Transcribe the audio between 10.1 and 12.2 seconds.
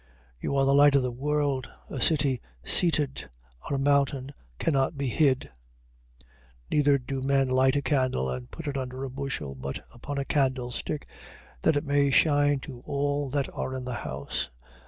a candlestick, that it may